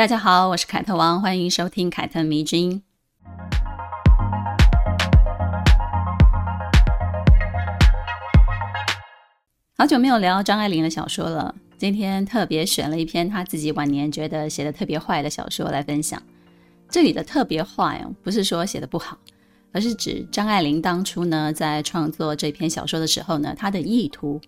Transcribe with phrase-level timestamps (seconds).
[0.00, 2.82] 大家好，我是凯特王，欢迎收听凯特迷之音。
[9.76, 16.22] 好久没有聊张爱玲的小说了，今天特别选了一篇她自己晚年觉得写的特别坏的小说来分享。
[16.88, 19.18] 这里的特别坏哦，不是说写的不好，
[19.70, 24.40] 而是指张爱玲当初呢在创作这篇小说的时候呢，她的意图。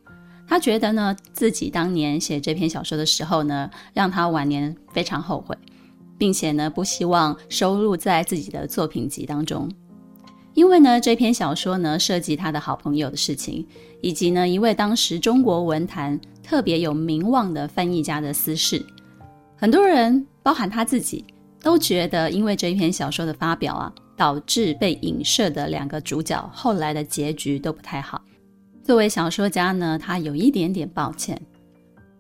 [0.53, 5.57] 他觉得呢自己当年写这篇小说的时候呢，让他晚年非常后悔，
[6.19, 9.67] 并且呢不希望收录在自己的作品集当中。
[10.53, 13.67] 因为呢，这篇小说呢涉及他的好朋友的事情，
[14.03, 18.85] 以及呢一位当时中国文坛特别有名望的翻译家的私事。
[19.57, 21.25] 很多人，包含他自己，
[21.63, 28.21] 都觉得因为这一篇小说的发表啊，导致被影射的两个主角后来的结局都不太好。
[28.83, 31.41] 作为小说家呢，他有一点点抱歉。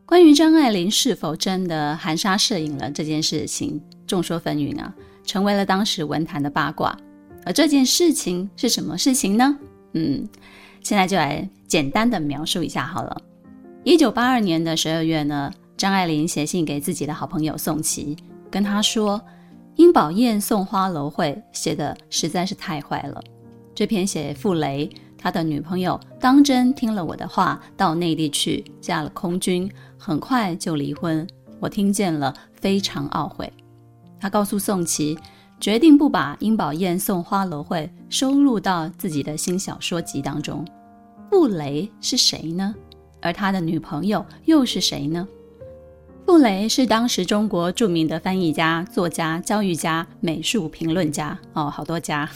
[0.07, 6.97] 关于张爱玲是否真的含沙射影了这件事情，众说纷纭啊，成为了当时文坛的八卦。
[7.45, 9.59] 而这件事情是什么事情呢？
[9.95, 10.29] 嗯，
[10.83, 13.21] 现在就来简单的描述一下好了。
[13.83, 18.17] 一九八二年的十二月呢，张爱玲写信给自己的好朋友宋琦，
[18.49, 19.21] 跟他说
[19.75, 23.21] ：“殷宝燕送花楼会写的实在是太坏了。
[23.75, 24.89] 这篇写傅雷，
[25.23, 31.27] 他的女朋友当真听了我的话，到内地去嫁了空军，很快就离婚。
[31.61, 33.53] 我听见了，非常懊悔。”
[34.19, 35.17] 他告诉宋琦。
[35.61, 40.67] 决定不把殷宝燕送花楼会收录到自己的新小说集当中。
[41.31, 42.75] 傅雷是谁呢？
[43.21, 45.29] 而他的女朋友又是谁呢？
[46.27, 52.29] 傅雷是当时中国著名的翻译家、作家、教育家、美术评论家哦，好多家。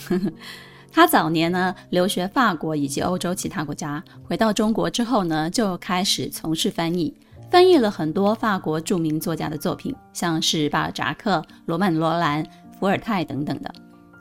[0.97, 7.15] 他早年呢留学法国以及欧洲其他国家，回到中国之后呢就开始从事翻译，
[7.51, 12.43] 翻译了很多法国著名作家的作品，像是巴尔扎克、罗曼·罗兰。
[12.79, 13.75] 伏尔泰等等的，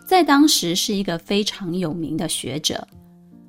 [0.05, 2.85] 在当时是一个非常有名的学者。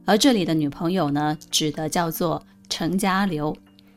[0.04, 3.56] 而这里的女朋友呢，指的叫做程家流，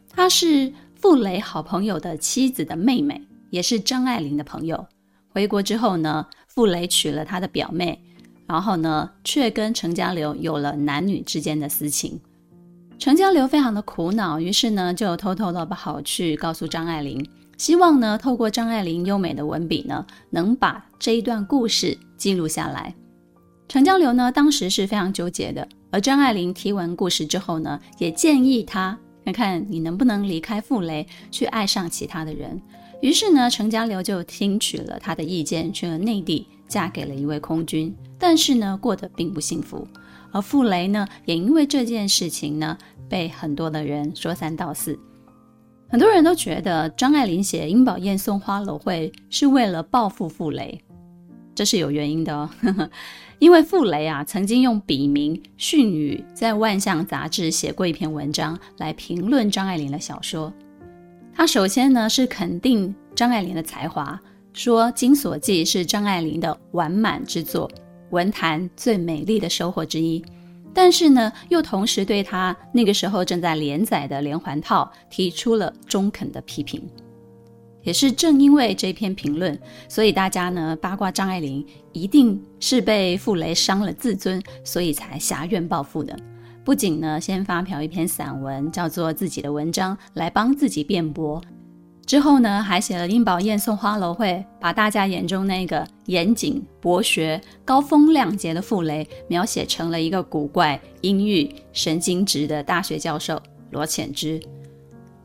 [0.09, 4.88] 她是傅雷好朋友的妻子的妹妹，也是张爱玲的朋友。
[5.29, 8.00] 回国之后呢，傅雷娶了他的表妹，
[8.50, 12.20] 然后呢，却跟程家流有了男女之间的私情。
[12.98, 17.24] 程家流非常的苦恼，于是呢，就偷偷的跑去告诉张爱玲。
[17.59, 22.96] 希望呢，透过张爱玲优美的文笔呢，能把这一段故事记录下来。
[23.68, 25.68] 程家流呢，当时是非常纠结的。
[25.92, 32.59] 而张爱玲听完故事之后呢，也建议他看看你能不能离开傅雷，去爱上其他的人。
[33.02, 37.94] 于是呢，程家流就听取了他的意见，去了内地，嫁给了一位空军。
[38.18, 39.85] 但是呢，过得并不幸福。
[40.31, 42.78] 而傅雷呢，也因为这件事情呢，
[43.09, 44.97] 被很多的人说三道四。
[45.90, 50.79] 很多人都觉得张爱玲写《英宝燕送花楼会》是为了报复傅雷，
[51.56, 52.47] 这是有原因的哦。
[52.62, 52.90] 呵 呵
[53.40, 60.53] 因为傅雷啊曾经用笔名迅宇在《万象》杂志写过一篇文章来评论张爱玲的小说。
[61.34, 64.22] 他首先呢是肯定张爱玲的才华，
[64.59, 67.72] 说《金锁记》是张爱玲的完满之作，
[68.09, 70.22] 文坛最美丽的收获之一。
[70.74, 76.86] 但是呢，又同时对她那个时候正在连载的连环套提出了中肯的批评。
[77.84, 86.14] 也是正因为这篇评论，所以大家呢八卦张爱玲一定是被傅雷伤了自尊，所以才侠怨报复的。
[86.66, 91.41] 不仅呢先发表一篇散文，叫做自己的文章，来帮自己辩驳。
[92.09, 94.29] 之后呢，还写了《殷宝燕送花楼会》，
[94.59, 103.40] 把大家眼中那个严谨、博学、高风亮节的傅雷，描写成了一个古怪、阴郁、神经质的大学教授
[103.70, 104.41] 罗浅之。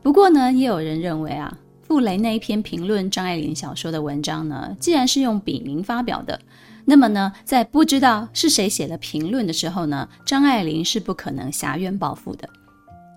[0.03, 6.39] 不过呢，也有人认为啊，傅雷那一篇评论张爱玲小说的文章呢，既然是用笔名发表的，
[6.85, 12.47] 那么呢，在不知道是谁写的评论的时候呢，张爱玲是不可能挟怨报复的。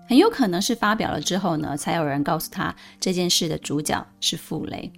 [0.09, 4.91] 很有可能是发表了之后呢，才有人告诉他这件事的主角是傅雷。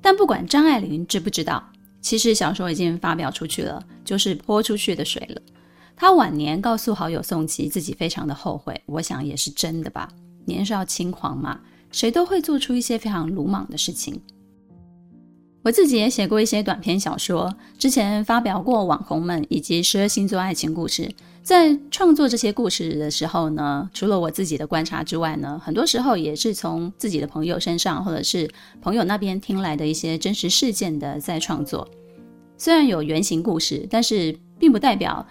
[0.00, 1.62] 但不管张爱玲知不知道，
[2.00, 5.42] 其实小说已经发表出去了，就是泼出去的水了。
[5.94, 10.08] 他晚年告诉好友宋琦自己非常的后悔，我想也是真的吧。
[10.46, 14.18] 年少轻狂嘛，谁都会做出一些非常鲁莽的事情。
[15.62, 21.02] 我自己也写过一些短篇小说，之前发表过《网红们》以及《十二星座爱情故事》。
[21.42, 28.48] 在创作这些故事的时候呢，除了我自己的观察之外呢，很多时候也是从自己的朋友身上，或者是
[28.80, 31.86] 朋友那边听来的一些真实事件的在创作。
[32.56, 35.26] 虽然有原型故事，但是并不代表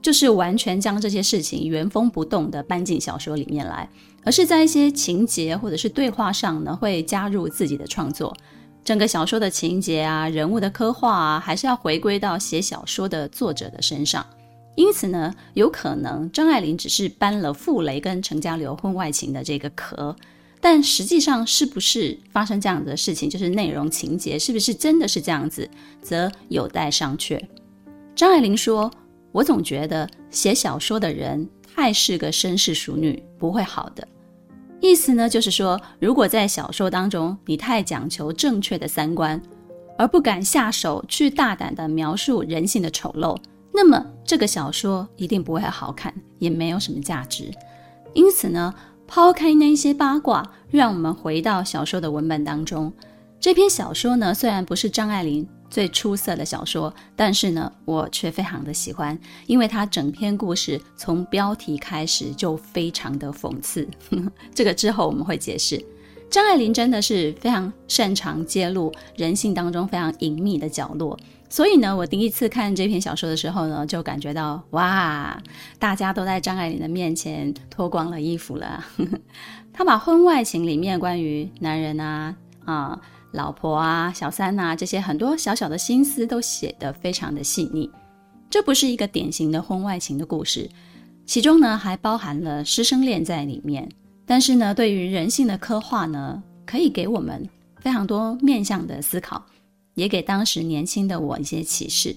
[0.00, 3.86] 就是完全将这些事情原封不动的搬进小说里面来，
[4.24, 8.34] 而是在一些情节或者是对话上呢，会加入自己的创作。
[8.82, 14.24] 整个小说的情节啊，人物的刻画啊，还是要回归到写小说的作者的身上。
[14.76, 20.14] 因此呢，有可能张爱玲只是搬了傅雷跟程家流婚外情的这个壳，
[20.60, 25.68] 但实际上是不是发生这样的事情，就是内容情节是不是真的是这样子，
[26.00, 27.40] 则有待商榷。
[28.14, 28.90] 张爱玲说
[29.32, 34.06] ：“我总觉得写小说的人太是个绅士淑女，不会好的。”
[34.80, 39.40] 意思呢，就是说，如果在小说当中你太讲求正确的三观，
[39.98, 43.36] 而不敢下手去大胆地描述人性的丑陋。
[43.72, 47.50] 那么这个小说一定不会好看，也没有什么价值。
[48.12, 48.74] 因此呢，
[49.06, 52.92] 抛开那些八卦，让我们回到小说的文本当中。
[53.38, 63.88] 这篇小说呢，虽然不是张爱玲最出色的小说，但是呢，我却非常的喜欢，因为它整篇故事从标题开始就非常的讽刺。
[64.52, 65.82] 这个之后我们会解释。
[66.28, 71.18] 张爱玲真的是非常擅长揭露人性当中非常隐秘的角落。
[71.52, 75.36] 所以呢，我第一次看这篇小说的时候呢，就感觉到哇，
[75.80, 78.84] 大家都在张爱玲的面前脱光了衣服了。
[79.72, 83.00] 他把婚外情里面关于男人啊、啊
[83.32, 87.90] 老婆啊、小三呐、啊、这些很多小小的心思都写得非常的细腻。
[88.48, 90.70] 这不是一个典型的婚外情的故事，
[91.26, 93.88] 其中呢还包含了师生恋在里面。
[94.24, 97.48] 但是呢，对于人性的刻画呢，可以给我们
[97.80, 99.44] 非常多面向的思考。
[100.00, 102.16] 也给当时年轻的我一些启示，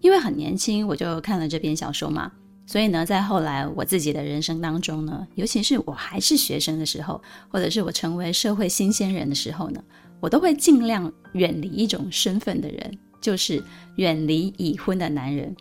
[0.00, 2.32] 因为很年轻，我就看了这篇小说嘛，
[2.64, 7.20] 所以呢，在后来我自己的人生当中呢，尤其是我还是学生的时候，
[7.50, 9.84] 或者是我成为社会新鲜人的时候呢，
[10.20, 13.62] 我都会尽量远离一种身份的人，就是
[13.96, 15.54] 远离已婚的男人。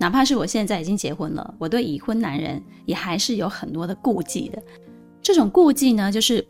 [0.00, 4.60] 哪怕是我现在已经结婚了，我对已婚男人也还是有很多的顾忌的。
[5.22, 6.44] 这种顾忌呢，就是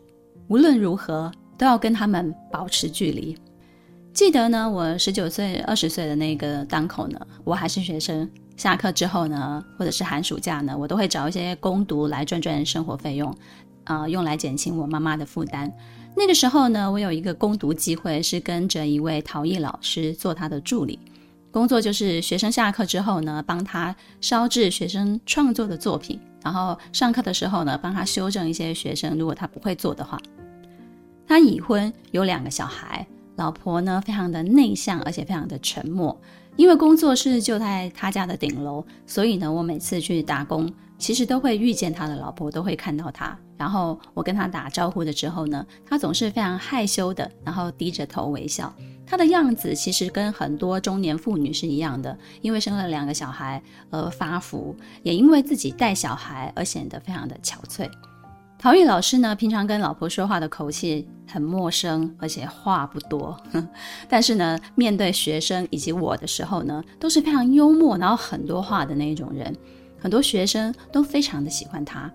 [0.47, 3.37] 无论如何都要跟他们保持距离。
[4.19, 8.29] 记得呢，我十九岁、二十岁的那个当口呢，我还是学生。
[8.57, 13.33] 下课之后呢，或者是寒暑假呢，我都会找一些工读来赚赚生活费用，
[13.85, 15.71] 啊、用来减轻我妈妈的负担。
[16.17, 20.99] 那个时候呢，我有一个工读机会，是跟着一位陶艺老师做他的助理，
[21.49, 30.19] 工作就是学生下课之后呢，帮他烧制学生创作的作品，然后上课的时候呢，帮他修正一些学生如果他不会做的话。
[31.25, 33.07] 他已婚，有两个小孩。
[33.39, 36.15] 老婆呢，非常的内向，而且非常的沉默。
[36.57, 43.37] 因为工作室就在他家的顶楼，所以呢，我每次去打工，其实都会遇见他的老婆，都会看到他。
[43.57, 48.73] 然后我跟他打招呼的时候呢，他总是非常害羞的，然后低着头微笑。
[49.07, 57.89] 他的样子其实跟很多中年妇女是一样的，因为生了两个小孩而发福，也因为自己带小孩而显得非常的憔悴。
[58.61, 63.39] 陶艺老师呢，平常跟老婆说话的口气很陌生，而且话不多。
[64.09, 69.55] 但是呢，面对学生以及我的时候呢，都是非常幽默，然后很多话的那种人。
[69.97, 72.11] 很多学生都非常的喜欢他。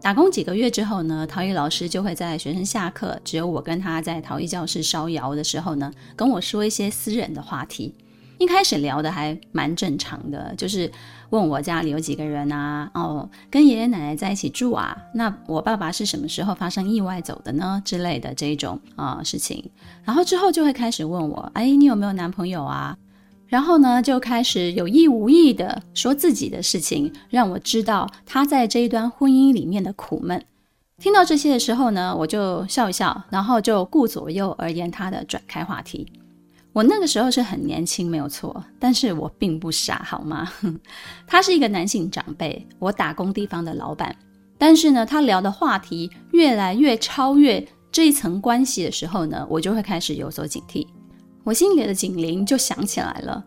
[0.00, 7.94] 打工几个月之后呢，陶艺老师就会在学生下课，只有我跟他在陶艺教室烧窑的时候呢，跟我说一些私人的话题。
[8.38, 10.90] 一开始聊的还蛮正常的，就是
[11.34, 17.82] 问我家里有几个人啊，哦，跟爷爷奶奶在一起住啊，那我爸爸是什么时候发生意外走的呢？
[17.84, 19.68] 之类的这种啊、事情，
[20.04, 22.96] 然后之后就会开始问我，哎，你有没有男朋友啊？
[23.48, 30.40] 然后呢，就开始有意无意的说自己的事情，让我知道他在这一段婚姻里面的苦闷。
[30.98, 36.06] 听到这些的时候呢，我就笑一笑，然后就顾左右而言他的转开话题。
[36.74, 40.52] 我那个时候是很年轻，没有错，但是我并不傻，好吗？
[41.24, 44.14] 他是一个男性长辈，我打工地方的老板，
[44.58, 50.84] 但是呢，他聊的话题越来越超越这一层关系的时候呢，我就会开始有所警惕，
[51.44, 53.44] 我心里的警铃就响起来了。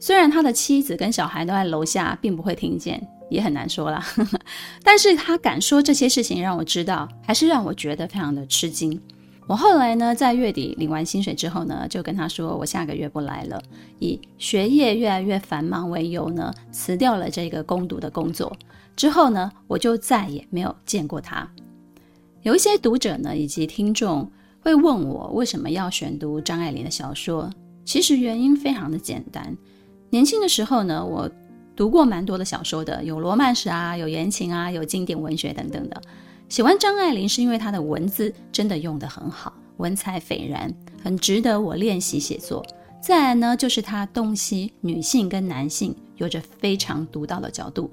[0.00, 4.04] 虽然他的妻子跟小孩都在楼下，并不会听见，也很难说啦，
[4.82, 9.00] 但是他敢说这些事情，让我知道，还是让我觉得非常的吃惊。
[9.48, 13.62] 我后来呢，在月底领完薪水之后呢，就跟他说我下个月不来了，
[14.00, 18.54] 以学业越来越繁忙为由呢，辞掉了这个工读的工作。
[18.96, 21.48] 之后呢，我就再也没有见过他。
[22.42, 24.28] 有一些读者呢，以及听众
[24.60, 27.48] 会问我为什么要选读张爱玲的小说。
[27.84, 29.56] 其实原因非常的简单，
[30.10, 31.30] 年轻的时候呢，我
[31.76, 36.02] 读过蛮多的小说的，有罗曼史啊，有言情啊，有经典文学等等的。
[36.48, 40.72] 喜欢张爱玲是因为她的文字真的用得很好，文采斐然，
[41.02, 42.64] 很值得我练习写作。
[43.02, 47.90] 再来呢，就是她洞悉女性跟男性有着非常独到的角度。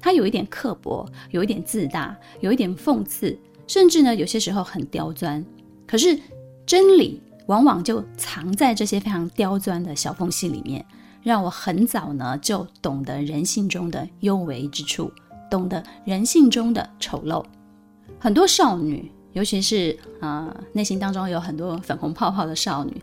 [0.00, 5.44] 她有一点刻薄，有一点自大，有一点讽刺，甚至呢，有些时候很刁钻。
[5.86, 6.18] 可是
[6.66, 10.84] 真理往往就藏在这些非常刁钻的小缝隙里面。
[11.22, 15.08] 让我很早呢就懂得人性中的幽微之处，
[15.48, 17.44] 懂得人性中的丑陋。
[18.22, 23.02] 很多少女，尤其是啊、呃、内心当中有很多粉红泡泡的少女，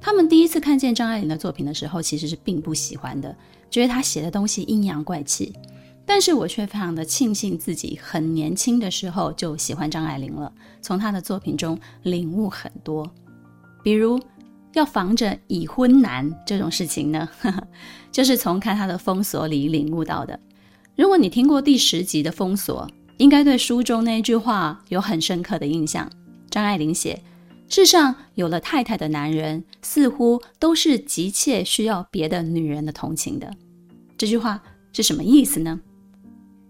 [0.00, 3.32] 她们第一次看见张爱玲的作品的时候，其实是并不喜欢的，
[3.70, 5.54] 觉得她写的东西阴阳怪气。
[6.04, 13.08] 但是我却非常的庆幸自己很年轻的时候就喜欢张爱玲了，从她的作品中领悟很多，
[13.84, 14.20] 比如。
[14.74, 17.66] 要防着已婚男这种事情呢，呵呵，
[18.12, 20.38] 就是从看她的封锁里领悟到的。
[20.94, 22.86] 如果你听过第十集的封锁，
[23.18, 26.08] 应该对书中那句话有很深刻的印象。
[26.48, 27.20] 张爱玲写
[27.68, 33.52] ：“世上有了太太的男人，似乎都是急切需要别的女人的同情的。”
[34.16, 35.80] 这句话是什么意思呢？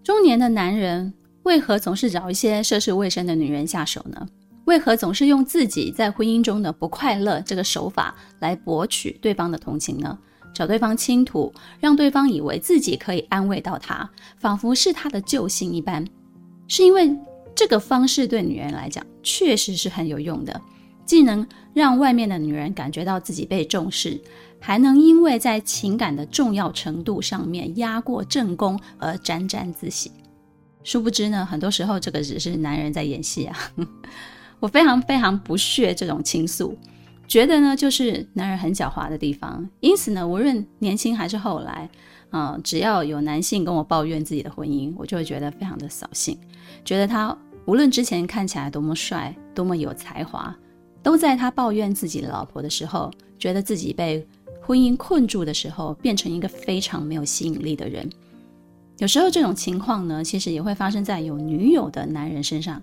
[0.03, 1.13] 中年的男人
[1.43, 4.27] 为何总是找一些涉世未深的女人下手呢？
[4.65, 10.17] 为何总是用自己在婚姻中的不快乐这个手法来博取对方的同情呢？
[10.51, 16.03] 找对方倾吐，让对方以为自己可以安慰到他，仿佛是他的救星一般。
[16.69, 17.13] 是因为
[17.53, 20.61] 这个方式对女人来讲确实是很有用的，
[21.05, 24.21] 既能让外面的女人感觉到自己被重视，
[24.59, 30.11] 还能因为在情感的重要程度上面压过正宫而沾沾自喜。
[30.83, 33.57] 殊不知呢，很多时候这个只是男人在演戏啊。
[34.61, 36.77] 我非常非常不屑这种倾诉，
[37.27, 39.67] 觉得呢就是男人很狡猾的地方。
[39.79, 41.89] 因此呢，无论年轻还是后来，
[42.29, 46.37] 啊、只要有男性跟我抱怨自己的婚姻，我就会觉得非常的扫兴，
[46.89, 50.57] 觉得他无论之前看起来多么帅、多么有才华，
[51.03, 54.27] 都在他抱怨自己的老婆的时候，觉得自己被
[54.59, 58.09] 婚姻困住的时候，变成一个非常没有吸引力的人。
[58.97, 62.81] 有时候这种情况呢，其实也会发生在有女友的男人身上。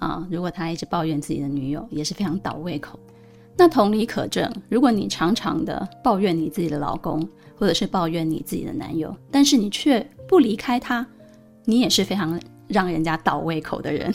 [0.00, 3.00] 啊，如果他一直抱怨自己的女友，也是非常倒胃口。
[3.56, 7.26] 那同理可证，如果你常常的抱怨你自己的老公，
[7.58, 11.06] 或者是抱怨你自己的男友，但是你却不离开他，
[11.64, 14.12] 你也是非常让人家倒胃口的人。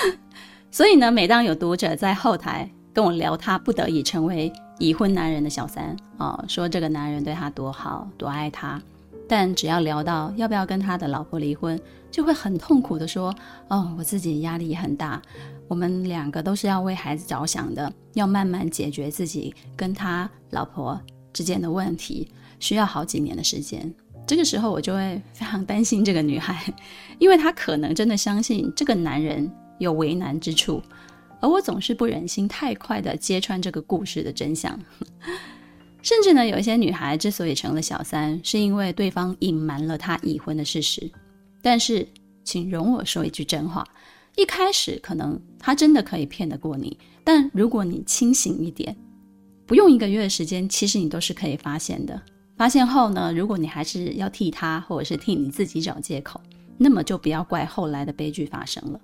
[0.70, 8.80] 所以呢，每当有读者在后台跟我聊他不得已成为已婚男人的小三啊，说这个男人对他多好，多爱他。
[9.28, 11.80] 但只要聊到要不要跟他的老婆离婚，
[12.12, 13.34] 就会很痛苦的说
[13.68, 15.20] ：“哦，我自己压力也很大，
[15.66, 21.00] 我们两个都是要为孩子着想的，要慢慢解决自己跟他老婆
[21.32, 23.92] 之间的问题，需要好几年的时间。”
[24.26, 26.72] 这个时候我就会非常担心这个女孩，
[27.18, 30.82] 因为她可能真的相信这个男人有为难之处，
[31.40, 34.78] 而我总是不忍心太快的揭穿这个故事的真相。
[36.02, 41.10] 甚至呢，有一些女孩之所以成了小三，是因为对方隐瞒了她已婚的事实。
[41.62, 42.06] 但是，
[42.44, 43.84] 请容我说一句真话：
[44.36, 48.96] 一开始可能他真的可以骗得过你，但如果你清醒一点，
[49.66, 52.22] 不用一个月的时间，其实你都是可以发现的。
[52.56, 56.40] 发现后呢，如果你还是要替他或者是替你自己找借口，
[56.78, 59.00] 那么就不要怪后来的悲剧发生了。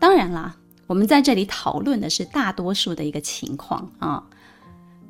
[0.00, 0.54] 当然啦，
[0.86, 4.22] 我们在这里讨论的是大多数的一个情况啊。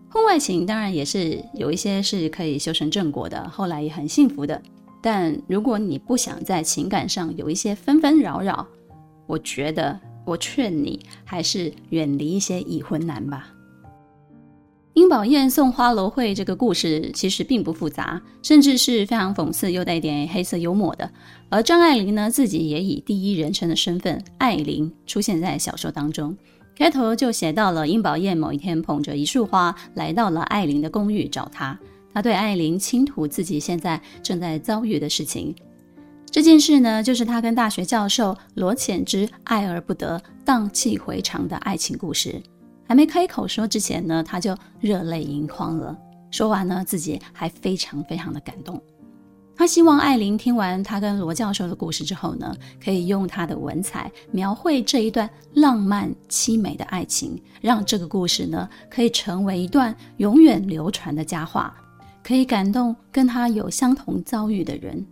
[0.09, 4.63] 婚外情当然也是有一些是可以修成正果的，后来也很幸福的。
[5.03, 8.67] 但如果你不想在情感上有一些纷纷扰扰，
[9.27, 13.49] 我觉得我劝你还是远离一些已婚男吧。
[14.95, 21.11] 殷宝燕送花楼会这个故事其实并不复杂，甚至是非常讽刺又带点黑色幽默的。
[21.49, 26.37] 而张爱玲呢，自己也以第一人称的身份爱玲出现在小说当中。
[26.77, 31.77] 开头就写到了殷宝燕某一天捧着一束花来到了爱玲的公寓找她，
[32.13, 35.53] 她对爱玲倾吐自己现在正在遭遇的事情。
[36.31, 42.41] 这件事呢，就是他跟大学教授罗浅之爱而不得、荡气回肠的爱情故事。
[42.87, 45.97] 还没开口说之前呢，他就热泪盈眶了。
[46.31, 48.81] 说完呢，自己还非常非常的感动。
[49.57, 61.73] 他希望艾琳听完他跟罗教授的故事之后呢，可以用他的文采描绘这一段浪漫凄美的爱情，让这个故事呢可以成为一段永远流传的佳话，
[62.25, 65.07] 可以感动跟他有相同遭遇的人。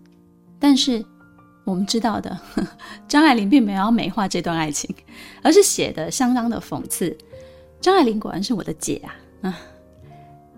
[0.58, 1.04] 但是
[1.64, 2.66] 我们知道的，呵，
[3.06, 4.92] 张爱玲并没有美化这段爱情，
[5.40, 7.16] 而是写得相当的讽刺。
[7.82, 9.12] 张爱玲果然是我的姐啊！
[9.42, 9.58] 啊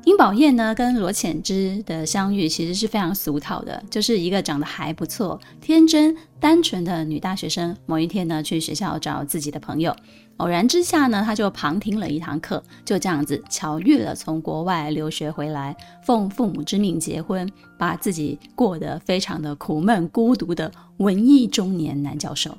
[0.04, 7.75] 殷宝燕呢，跟罗浅之的相遇其实是非常俗套的，就是一个长得还不错、天真单纯的女大学生。
[7.87, 9.97] 某一天呢，去学校找自己的朋友，
[10.37, 22.54] 偶然之下呢，她就旁听了一堂课，就这样子巧遇了从国外留学回来、奉父母之命结婚、把自己过得非常的苦闷孤独的文艺中年男教授。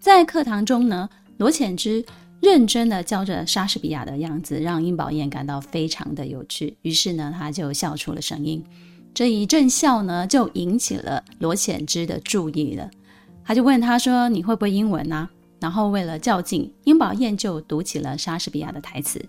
[0.00, 2.04] 在课堂中呢，罗浅之。
[2.42, 6.76] 认真的教着莎士比亚的样子，让殷宝燕感到非常的有趣。
[6.82, 8.64] 于是呢，她就笑出了声音。
[9.14, 12.90] 这一阵笑呢，就引起了罗浅之的注意了。
[13.44, 15.28] 他就问他说：“你会不会英文呢？”
[15.60, 19.24] 然后为了较劲，殷宝燕就读起了莎士比亚的台词。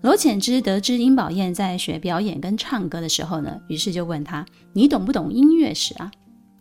[0.00, 6.10] 罗浅之得知殷宝燕在学表演跟唱歌的时候呢，于是就问他：“你懂不懂音乐史啊？”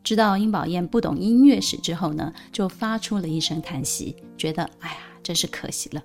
[0.03, 6.01] 知道殷宝燕不懂音乐史之后呢，就发出了一声叹息，觉得：“哎呀。”真是可惜了。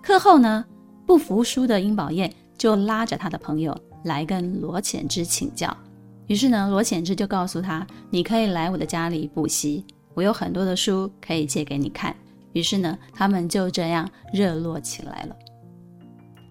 [0.00, 0.64] 课后呢，
[1.06, 5.74] 不服输的殷宝燕就拉着他的朋友来跟罗浅之请教。
[6.28, 9.84] 于是呢，罗浅之就告诉他：“你可以来我的家里补习，
[10.14, 12.14] 我有很多的书可以借给你看。”
[12.52, 15.34] 于是呢，他们就这样热络起来了。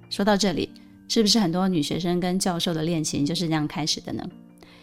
[0.09, 0.67] 说到这里，
[1.07, 4.23] 是不是很多女学生跟教授的恋情就是这样开始的呢？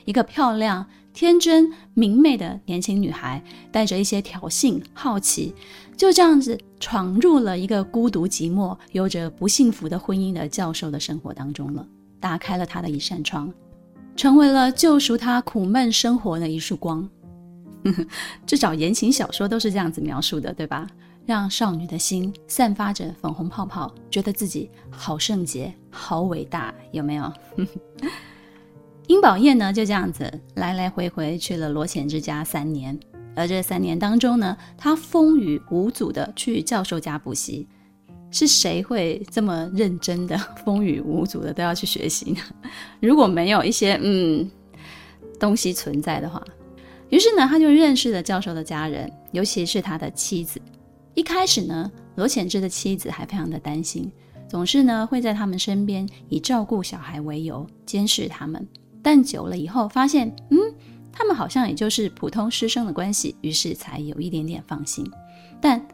[0.09, 5.55] 一个漂亮、天真、明媚的年轻女孩，带着一些挑衅、好奇，
[5.99, 11.87] 就这样子闯入了一个孤独、寂寞、有着不幸福的婚姻的教授的生活当中了，
[12.19, 13.53] 打开了他的一扇窗，
[14.17, 17.07] 成为了救赎他苦闷生活的一束光。
[18.47, 20.87] 至少言情小说都是这样子描述的，对吧？
[21.27, 27.31] 让少女的心散发着粉红泡泡，觉得自己好圣洁、好伟大，有没有？
[29.09, 32.97] 殷宝燕呢，就这样子来来回回去了罗浅之家三年，
[33.35, 37.67] 而这三年当中呢，她风雨无阻的去教授家补习。
[38.31, 42.41] 是谁会这么认真的风雨无阻的都要去学习呢？
[43.01, 44.47] 如果没有一些嗯
[45.41, 46.45] 东西存在的话，
[47.09, 50.61] 于是呢，他就认识了教授的家人，尤其是他的妻子。
[51.15, 54.13] 一开始呢，罗浅之的妻子还非常的担心，
[54.47, 58.69] 总是呢会在他们身边以照顾小孩为由监视他们。
[59.03, 60.59] 但久了以后，发现，嗯，
[61.13, 65.09] 他们好像也就是普通师生的关系，于是才有一点点放心。
[65.61, 65.85] 但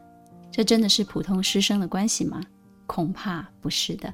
[0.51, 2.41] 这真的是普通师生的关系吗？
[2.87, 4.13] 恐怕不是的。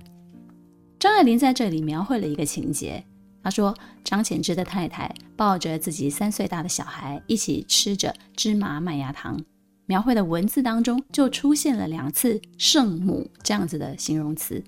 [0.99, 3.04] 张爱玲在这里描绘了一个情节，
[3.43, 9.39] 她说张浅之的太太抱着自己三岁大的小孩，一起吃着芝麻麦芽糖。
[9.88, 14.63] 描绘的文字当中就出现了两次“圣母”这样子的形容词。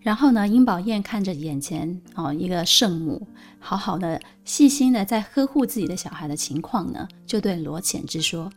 [0.00, 3.26] 然后呢，殷宝燕看着眼前哦，一个圣母，
[3.58, 8.50] 好好的、细心的在呵护自己的小孩的情况呢，就对罗浅之说：“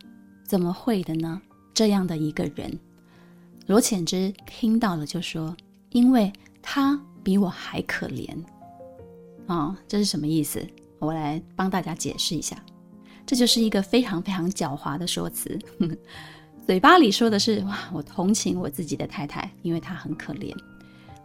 [0.45, 1.41] 怎么会的呢？
[1.73, 2.80] 这样的一个人。”
[3.67, 5.56] 罗浅之听到了就说
[5.91, 8.30] ：“因为他比我还可怜。”
[9.47, 10.65] 哦，这是什么意思？
[10.99, 12.56] 我来帮大家解释一下。
[13.25, 15.58] 这就是一个非常非常狡猾的说辞，
[16.67, 20.56] 嘴巴里说的是：“哇，我同情我自己的太太，因为她很可怜。”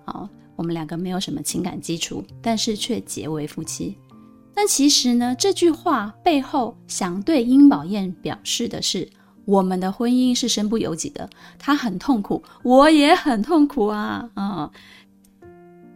[0.07, 3.99] 好，我们两个没有什么情感基础，但是却结为夫妻。
[4.55, 9.07] 但其实呢，这句话背后想对殷宝燕表示的是，
[9.45, 14.71] 我们的婚姻是身不由己的，他很痛苦，我也很痛苦啊啊！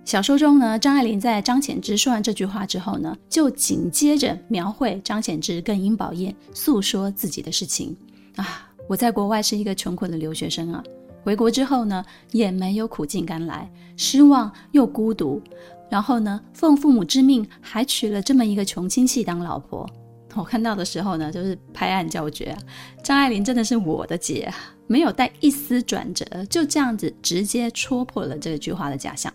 [0.04, 7.96] 小说中呢，张爱玲在张浅之说完这句话之后呢，就紧接着描绘张浅之跟殷宝燕诉说自己的事情
[8.34, 10.82] 啊，我在国外是一个穷苦的留学生啊。
[11.22, 15.42] 回国之后呢，也没有苦尽甘来，失望又孤独。
[15.90, 19.88] 然后呢，奉父母之命，还娶了这么一个穷亲戚当老婆。
[20.34, 22.56] 我看到的时候呢，就是拍案叫绝！
[23.02, 24.48] 张爱玲真的是我的姐，
[24.86, 29.32] 没有带一丝转折，就这样子直接戳破了这句话的假象。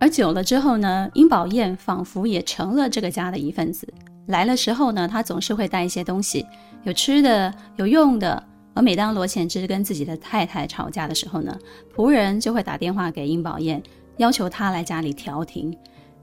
[0.00, 3.86] 而久了之后呢，殷宝燕仿佛也成了这个家的一份子。
[4.26, 6.44] 来的时候呢，她总是会带一些东西，
[6.82, 8.42] 有吃的，有用的。
[8.78, 11.58] 而每当罗浅之跟自己的太太吵架的时候呢，
[11.96, 13.82] 仆人就会打电话给殷宝燕，
[14.18, 15.76] 要求她来家里调停。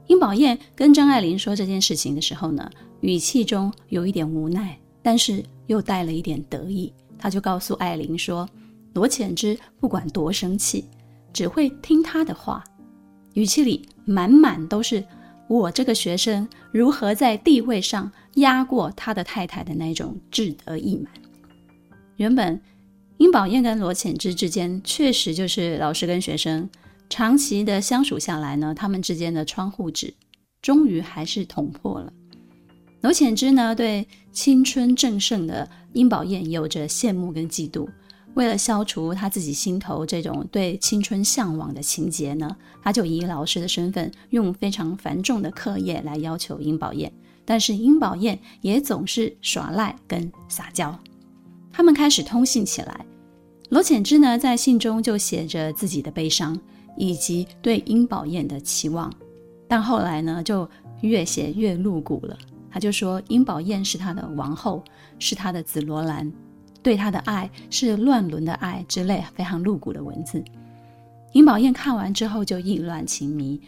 [0.07, 6.93] 殷宝燕跟张爱玲说这件事情的时候呢，语气中有一点无奈，但是又带了一点得意。
[7.19, 8.47] 她就告诉爱玲说
[8.95, 10.85] ：“罗浅之不管多生气，
[11.33, 12.63] 只会听她的话。”
[13.35, 15.03] 语气里满满都是
[15.49, 21.11] 我这个学生如何在地位上压过他的太太的那种志得意满。
[22.17, 22.62] 原本，
[23.17, 26.69] 殷宝燕跟罗浅之之间确实就是老师跟学生，
[27.10, 30.13] 长期的相处下来呢，他们之间的窗户纸
[30.62, 32.12] 终于还是捅破了。
[33.01, 37.88] 罗浅之呢，对青春正盛的殷宝燕有着羡慕跟嫉妒，
[38.34, 47.12] 为了消除他自己心头这种对青春向往的情结呢，他就以老师的身份，用非常繁重的课业来要求殷宝燕。
[47.45, 50.97] 但是殷宝燕也总是耍赖跟撒娇。
[51.75, 53.05] 他们开始通信起来。
[53.69, 56.57] 罗浅之呢，在信中就写着自己的悲伤
[56.95, 59.11] 以及对殷宝燕的期望，
[59.67, 60.69] 但后来呢，就
[61.01, 62.38] 越写越露骨了。
[62.71, 64.81] 他就说殷宝燕是他的王后，
[65.19, 66.31] 是他的紫罗兰。
[66.81, 70.41] 对他的爱是乱伦的爱之类非常露骨的文字，
[71.33, 73.59] 殷宝燕看完之后就意乱情迷，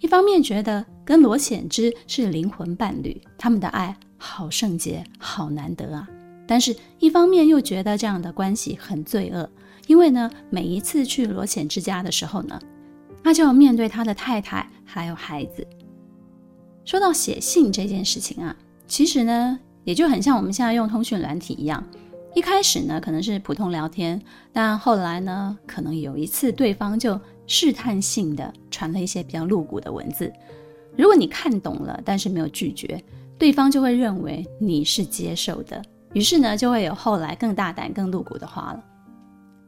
[0.00, 6.06] 一方面觉得跟罗浅之是灵魂伴侣，他们的爱好圣洁，好难得啊，
[6.48, 9.48] 但是一方面又觉得这样的关系很罪恶，
[9.86, 12.58] 因为呢，每一次去罗浅之家的时候呢，
[13.22, 15.64] 他就要面对他的太太还有孩子。
[16.86, 18.56] 说到写信这件事情啊，
[18.86, 21.84] 其实呢，也就很像我们现在用通讯软体一样。
[22.34, 24.20] 一开始呢，可能是普通聊天，
[24.52, 30.32] 但后来呢，可能有一次对方就试探性的传了一些比较露骨的文字。
[30.96, 33.02] 如果你看懂了，但是没有拒绝，
[33.38, 38.84] 对方就会认为你是接受的，于是呢，就会有后来更大胆、更露骨的话了。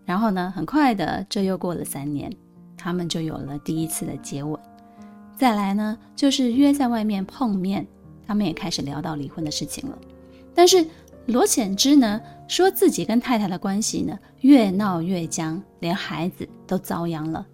[0.04, 2.32] 然后呢，很快的，这又过了三年，
[2.76, 4.58] 他们就有了第一次的接吻。
[5.36, 7.86] 再来呢，就是约在外面碰面，
[8.26, 9.98] 他们也开始聊到离婚的事情了，
[10.54, 10.86] 但是。
[11.26, 17.46] 罗浅之呢，说自己跟太太的关系呢，越闹越僵，连孩子都遭殃了。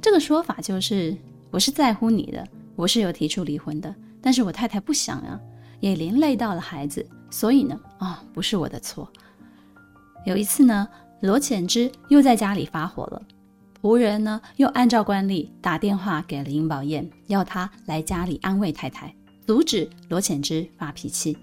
[0.00, 1.14] 这个说法就是，
[1.50, 2.46] 我是在乎你的，
[2.76, 5.38] 我是有提出离婚的，但是我太太不想啊，
[5.80, 9.10] 也连累到了孩子，所以呢，啊、不是我的错。
[10.24, 10.88] 有一次呢，
[11.20, 13.20] 罗浅之又在家里发火了，
[13.82, 19.12] 仆人呢又按照惯例打电话给了殷宝燕，要她来家里安慰太太，
[19.44, 21.36] 阻止罗浅之发脾气。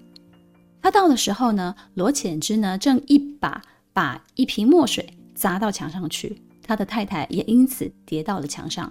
[0.82, 8.89] 他到的时候呢，罗浅之呢正一把把一瓶墨水砸到墙上去，他的太太也因此跌到了墙上。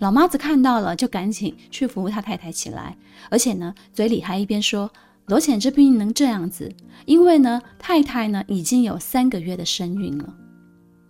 [0.00, 2.94] 老妈子看到了，就赶紧去扶他太太起来，
[3.30, 4.90] 而且呢嘴里还一边说
[5.26, 6.72] ：“罗浅之不能这样子，
[7.04, 10.34] 因为呢太太呢已经有三个月的身孕了。”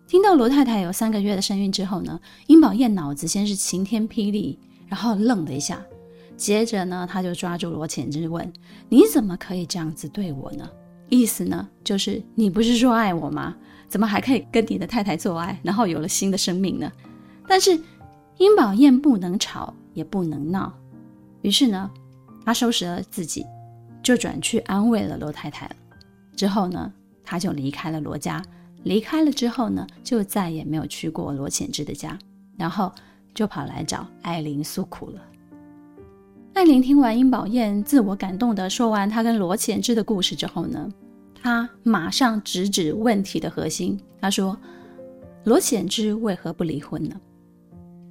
[0.09, 5.85] 听到罗太太有三个月的身孕之后呢，殷宝燕脑子先是晴天霹雳，然后愣了一下。
[6.37, 8.53] 接着呢，他就抓住罗浅之问
[8.89, 10.69] ：“你怎么可以这样子对我呢？”
[11.09, 13.57] 意思呢，就是你不是说爱我吗？
[13.89, 16.91] 怎么还可以跟你的太太做爱，然后有了新的生命呢？
[17.49, 17.79] 但是
[18.39, 20.73] 殷宝燕不能吵，也不能闹，
[21.43, 21.91] 于是呢，
[22.45, 23.47] 他收拾了自己，
[24.07, 25.75] 就转去安慰了罗太太了。
[26.37, 26.93] 之后呢，
[27.25, 28.41] 他就离开了罗家。
[28.85, 32.17] 离开了之后呢，就再也没有去过罗浅之的家，
[32.57, 32.93] 然后
[33.35, 35.21] 就跑来找艾琳诉苦了。
[36.55, 40.89] 艾琳听完殷宝燕自我感动的说完她跟罗浅之的故事之后呢，
[41.43, 43.99] 她马上直指问题的核心。
[44.21, 44.57] 她说
[45.43, 47.21] ：“罗浅之为何不离婚呢？”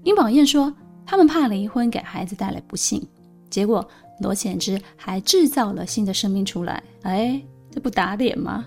[0.03, 0.75] 殷宝燕说
[1.08, 3.01] ：“他们怕离婚给孩子带来不幸，
[3.49, 3.88] 结果
[4.19, 6.82] 罗浅之还制造了新的生命出来。
[7.04, 8.65] 哎，这不打脸吗？”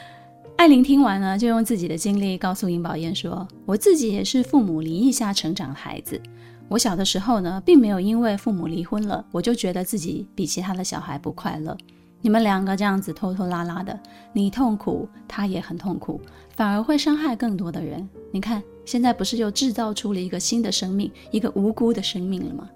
[0.56, 6.20] 艾琳听完呢，就用自己的经历告诉尹宝燕说：“我自己也是父母离异下成长的孩子。”
[6.68, 11.76] 我小的时候呢，并没有因为父母离婚了，我就觉得自己比其他的小孩不快乐。
[12.20, 13.98] 你们两个这样子拖拖拉拉的，
[14.34, 16.20] 你痛苦，他也很痛苦，
[16.54, 18.06] 反而会伤害更多的人。
[18.30, 22.68] 你看，现在不是又制造出了一个新的生命，一个无辜的生命了吗？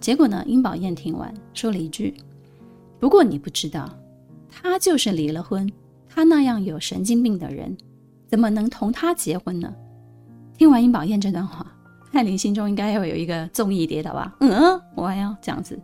[0.00, 2.14] 结果呢，殷宝燕听完说了一句
[3.00, 3.88] ：“不过你不知道，
[4.48, 5.70] 他就是离了婚，
[6.08, 7.76] 他那样有神经病的人，
[8.28, 9.74] 怎么能同他结婚呢？”
[10.56, 11.66] 听完殷宝燕这段话。
[12.12, 14.34] 艾琳心中应该要有一个综艺跌倒吧？
[14.40, 15.78] 嗯，我还要这样子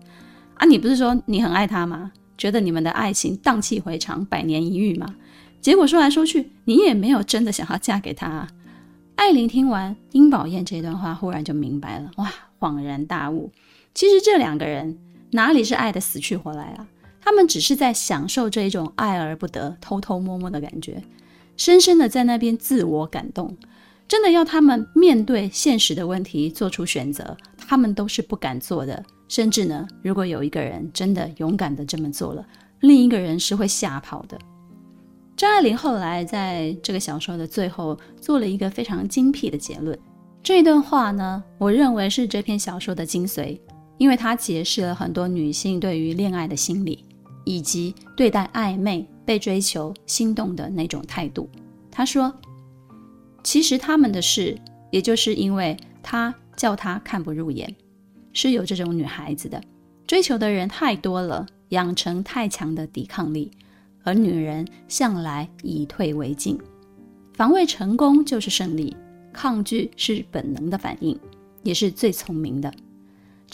[0.55, 0.65] 啊？
[0.65, 2.11] 你不是说你很爱他吗？
[2.39, 5.15] 觉得你们的爱情荡气回肠，百年一遇吗？
[5.61, 8.49] 结果说来说去，你也没有真的想要嫁给他啊。
[9.17, 13.53] 艾琳听完殷宝燕这段话，忽然就明白了，哇，恍然大悟。
[13.95, 14.99] 其实这两个人
[15.31, 16.87] 哪里是爱的死去活来啊？
[17.21, 21.03] 他们只是在享受这一种爱而不得、偷偷摸摸的感觉，
[21.57, 23.57] 深深的在那边自我感动。
[24.07, 29.03] 真的要他们面对现实的问题做出选择，他们都是不敢做的。
[29.27, 32.45] 甚至呢，如果有一个人真的勇敢的这么做了，
[32.81, 34.39] 另一个人是会吓跑的。
[35.35, 39.99] 张爱玲后来在这个小说的最后做了一个非常精辟的结论。
[40.43, 43.59] 这段话呢，我认为是这篇小说的精髓，
[44.05, 47.03] 因为它解释了很多女性对于恋爱的心理，
[47.45, 51.49] 以及对待暧昧、被追求、心动的那种态度。
[51.91, 52.31] 她说。
[53.43, 54.59] 其实他们的事，
[54.91, 57.75] 也就是因为他叫他看不入眼，
[58.33, 59.63] 是有这种女孩子的，
[60.07, 63.51] 追求的人太多了，养成太强的抵抗力，
[64.03, 66.59] 而女人向来以退为进。
[67.35, 68.97] 防卫成功就是胜利，
[69.31, 71.19] 抗拒是本能的反应，
[71.63, 72.73] 也是最聪明的。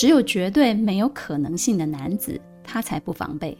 [0.00, 3.54] 只有绝对没有可能性的男子，他才不防备。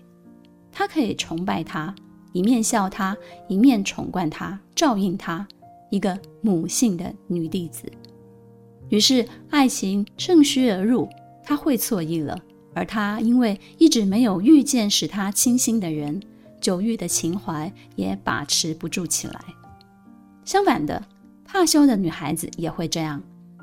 [0.72, 1.94] 他可以崇拜他，
[2.33, 3.14] 一面笑他，
[3.46, 5.46] 一面宠惯他，照应他，
[5.90, 7.92] 一个母性的女弟子。
[8.88, 11.07] 于是爱情趁虚而入，
[11.44, 12.40] 他会错意了，
[12.72, 16.22] 而他因为一直没有遇见使他倾心的人，
[16.59, 19.38] 久遇的情怀也把持不住起来。
[20.46, 21.05] 相反的，
[21.44, 23.22] 怕羞的女孩子也会这样。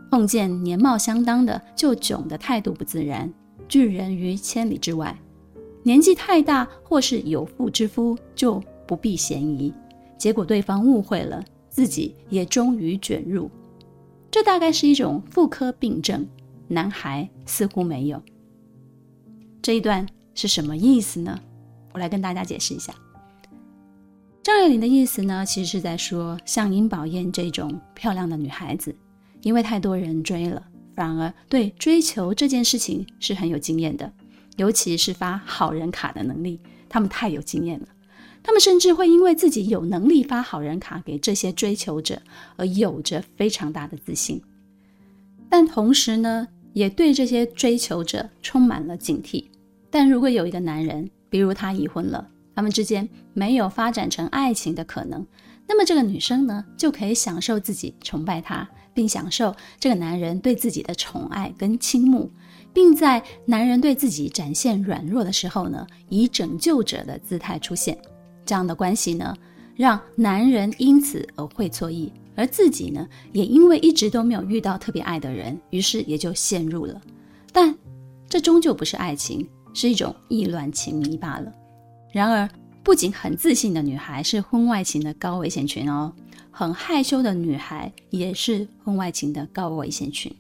[0.10, 3.32] 碰见年貌相当的，就窘的态度不自然，
[3.68, 5.16] 拒人于千里之外；
[5.84, 9.74] 年纪太大或是有妇之夫，就不避嫌疑，
[10.18, 13.50] 结果对方误会了，自己也终于卷入。
[14.32, 16.28] 这大概是一种妇科病症，
[16.68, 18.22] 男孩似乎没有。
[19.62, 21.40] 这一段是什么意思呢？
[21.94, 22.94] 我来跟大家解释一下。
[24.44, 28.96] 张爱玲的意思呢，其实是在说，像殷宝燕这种漂亮的女孩子。
[29.48, 30.62] 因为太多人追了，
[30.94, 34.12] 反而对追求这件事情是很有经验的，
[34.58, 37.88] 尤其是发好人卡的能力，他们太有经验了。
[38.44, 42.22] 他们甚至会因为自己有能力发好人卡给这些追求者，
[42.58, 44.42] 而有着非常大的自信。
[45.48, 49.46] 但同时呢，也对这些追求者充满了警惕。
[49.90, 55.26] 但如果有一个男人，比如他已婚了，他们之间没有发展成爱情的可能，
[55.66, 58.68] 那么这个女生呢，就可以享受自己崇拜他。
[58.98, 62.32] 并享受这个男人对自己的宠爱跟倾慕，
[62.74, 67.96] 并在男人对自己展现软弱的时候呢，以拯救者的姿态出现。
[68.44, 69.38] 这样的关系呢，
[69.76, 77.00] 让男人因此而会错意，而自己呢，也因为一直都没有遇到特别爱的人，于是也就陷入了。
[77.54, 77.76] 但
[78.28, 81.54] 这终究不是爱情，是一种意乱情迷罢了。
[82.12, 82.50] 然而，
[82.88, 86.14] 不仅很自信的女孩是婚外情的高危险群哦。
[86.50, 90.34] 很害羞的女孩也是婚外情的高危险群，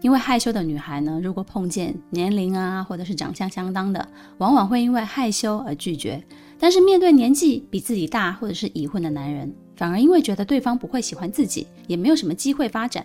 [0.00, 6.22] 因为害羞的女孩呢，如果碰见年龄啊或者是长相相当的，往往会因为害羞而拒绝；
[6.56, 13.04] 但是面对年纪比自己大或者是已婚的男人，反而因为觉得对方不会喜欢自己，也没有什么机会发展，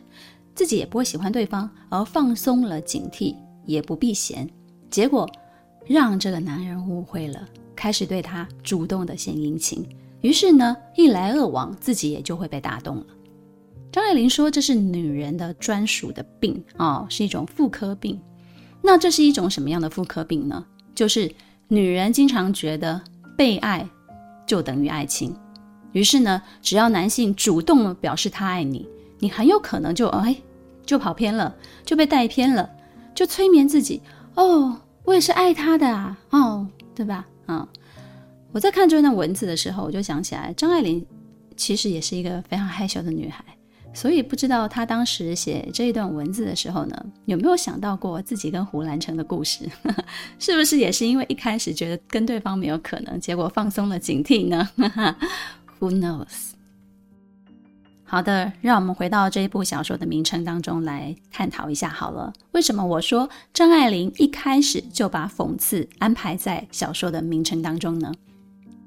[0.53, 4.47] 自己也不会喜欢对方，而放松了警惕，也不避嫌，
[4.91, 5.27] 结果
[5.85, 9.85] 让这个男人误会了，开始对他主动的献殷勤。
[10.21, 13.05] 于是呢，一来二往，自己也就会被打动了。
[13.91, 18.19] 张爱玲说，这是女人的专属的病啊、哦，是一种妇科病。
[18.81, 20.65] 那这是一种什么样的妇科病呢？
[20.95, 21.29] 就是
[21.67, 23.01] 女人经常觉得
[23.37, 23.87] 被爱
[24.45, 25.35] 就等于爱情，
[25.91, 28.87] 于是呢，只要男性主动表示他爱你，
[29.19, 30.35] 你很有可能就哎
[30.85, 32.69] 就跑偏了，就被带偏了，
[33.13, 34.01] 就催眠自己
[34.35, 37.25] 哦，我也是爱他的啊，哦，对吧？
[37.45, 37.67] 啊、哦。
[38.51, 41.05] 我在看这段文字的时候，我就想起来，张爱玲
[41.55, 43.43] 其实也是一个非常害羞的女孩，
[43.93, 49.69] 所以不知道她当时写这一段文字的时候呢，有没有想到过自己跟胡兰成的故事？
[50.37, 54.69] 是不是也是因为一开始觉得跟对方没有可能，结果放松了警惕呢？
[55.79, 56.51] Who knows？
[58.11, 62.33] 好的，让我们回到这一部小说的名称当中来探讨一下好了。
[62.51, 68.11] 为什么我说张爱玲一开始就把讽刺安排在小说的名称当中呢？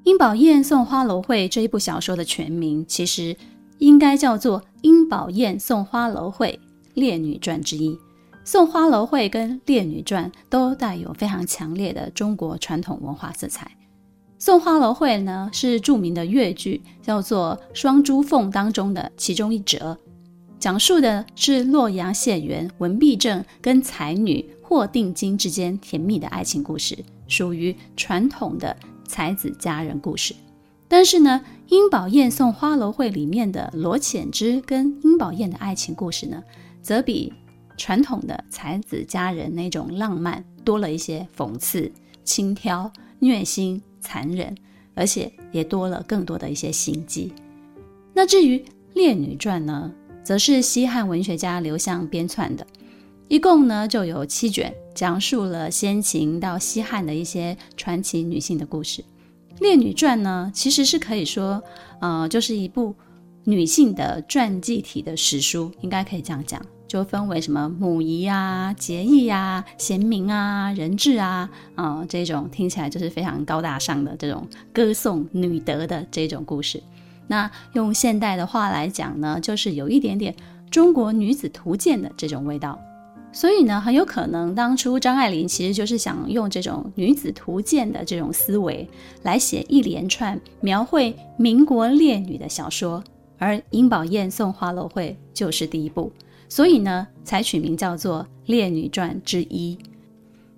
[0.02, 3.34] 殷宝燕送花楼会这一部小说的全名，其实
[3.78, 6.60] 应该叫做《殷宝燕送花楼会
[6.92, 7.98] 烈女传》之一。
[8.44, 13.70] 送花楼会跟烈女传都带有非常强烈的中国传统文化色彩。
[14.44, 19.96] 送花楼会呢，是著名的越剧，叫做《双珠凤》当中的其中一折，
[20.59, 26.94] 讲述的是洛阳县员、文必正跟才女霍定金之间甜蜜的爱情故事，
[27.26, 28.76] 属于传统的。
[29.09, 30.35] 才子佳人故事，
[30.88, 36.42] 但是呢，殷宝燕送花楼会里面的罗浅之跟殷宝燕的爱情故事呢，
[36.83, 37.33] 则比
[37.78, 41.90] 传统的才子佳人那种浪漫多了一些讽刺、
[42.24, 44.54] 轻佻、虐心、残忍，
[44.94, 47.32] 而且也多了更多的一些心机。
[48.12, 48.58] 那至于
[48.92, 49.90] 《烈女传》呢，
[50.22, 52.66] 则是西汉文学家刘向编纂的，
[53.28, 54.72] 一共呢就有七卷。
[54.94, 59.02] 讲述了先秦到西汉的一些传奇女性的故事，
[59.60, 61.60] 《烈女传》呢，其实是可以说，
[62.00, 62.94] 呃，就是一部
[63.42, 66.64] 女性的传记体的史书，应该可以这样讲，
[66.94, 76.80] 就分为什么母仪啊、节义啊、贤明啊、人质啊，啊、呃，这种听起来就是非常高大上的这种歌颂女德的这种故事。
[77.26, 80.33] 那用现代的话来讲呢，就是有一点点
[80.70, 82.78] 中国女子图鉴的这种味道。
[83.33, 88.88] 所以呢，很有可能当初张爱玲其实就是想用这种女子图鉴的这种思维
[89.24, 93.02] 来写一连串描绘民国烈女的小说，
[93.37, 96.12] 而尹宝燕送花楼会就是第一部，
[96.48, 99.76] 所以呢，才取名叫做《烈女传之一》。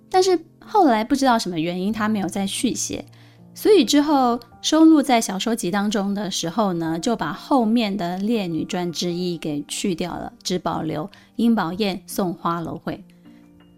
[0.09, 3.05] 但是后来不知道什么原因，他没有再续写，
[3.53, 13.03] 所以之后收录在小说集当中的时候呢，就把后面的《烈女传之一》给去掉了，只保留殷宝燕送花楼会。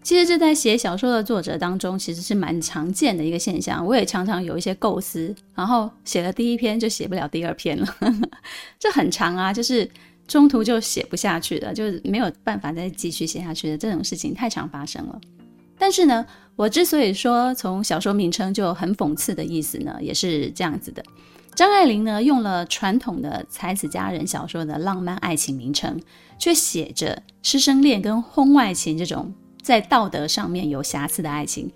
[0.02, 3.84] 其实这在写小说的作者当中，其实是蛮常见的一个现象。
[3.84, 7.86] 我也常常有一些构思，然后写了第一篇就写不了第二篇了，
[8.80, 9.88] 这很长啊，就是
[10.30, 15.20] 中途就写不下去了，就是没有办法再继续写下去的这种事情太常发生了。
[15.76, 21.02] 但是呢，我之所以说从小说名称就很讽刺的意思呢，也是这样子的。
[21.56, 26.00] 张爱玲呢，用了传统的才子佳人小说的浪漫爱情名称，
[26.38, 29.34] 却写着师生恋跟婚外情这种。
[29.60, 31.70] 在道德上面有瑕疵的爱情，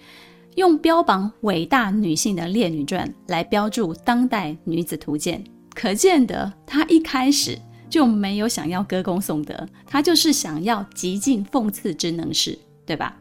[0.54, 5.42] 用标榜伟大女性的《烈女传》来标注当代女子图鉴，
[5.74, 7.58] 可见得她一开始
[7.94, 13.16] 就没有想要歌功颂德，他就是想要极尽讽刺之能事，对吧？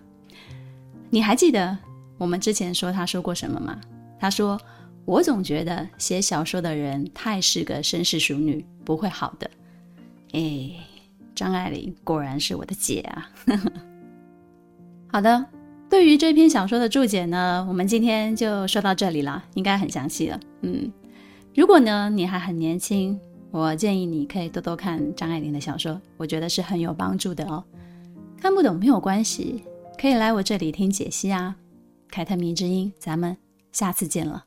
[1.12, 1.77] 你还记得
[2.17, 3.79] 我们之前说他说过什么吗？
[4.19, 4.59] 他说
[5.05, 9.47] ：“我总觉得写小说的人太是个绅士淑女，不会好的。”
[10.33, 10.71] 哎，
[11.36, 13.29] 张爱玲果然是我的姐啊！
[15.05, 15.45] 好的，
[15.88, 20.39] 对于这篇小说的注解呢，我们今天就说到这里了，应该很详细了。
[20.62, 20.91] 嗯，
[21.53, 23.19] 如果呢你还很年轻，
[23.54, 27.63] 我建议你可以多多看张爱玲的小说我觉得是很有帮助的哦。
[28.42, 29.63] 看不懂没有关系
[29.96, 31.56] 可以来我这里听解析啊。
[32.10, 33.38] 凯特迷之音咱们
[33.72, 34.46] 下次见了。